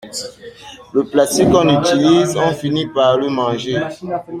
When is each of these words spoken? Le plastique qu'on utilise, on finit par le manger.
Le 0.93 1.03
plastique 1.05 1.51
qu'on 1.51 1.69
utilise, 1.79 2.35
on 2.35 2.53
finit 2.55 2.87
par 2.87 3.19
le 3.19 3.27
manger. 3.29 3.85